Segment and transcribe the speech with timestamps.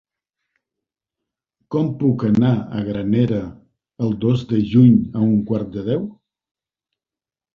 [1.73, 3.41] Com puc anar a Granera
[4.07, 6.09] el dos de juny a un quart de deu?